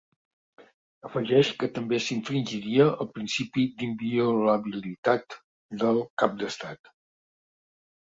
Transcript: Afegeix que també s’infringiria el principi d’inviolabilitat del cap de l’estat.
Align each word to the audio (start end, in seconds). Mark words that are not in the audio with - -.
Afegeix 1.07 1.49
que 1.63 1.67
també 1.73 1.99
s’infringiria 2.05 2.87
el 3.05 3.09
principi 3.17 3.65
d’inviolabilitat 3.81 5.37
del 5.85 6.01
cap 6.23 6.35
de 6.41 6.47
l’estat. 6.49 6.91